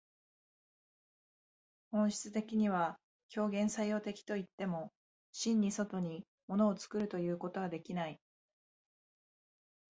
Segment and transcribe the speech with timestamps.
[1.91, 2.97] 本質的には
[3.37, 4.91] 表現作用的といっても、
[5.31, 8.19] 真に外に物を作るということはできない。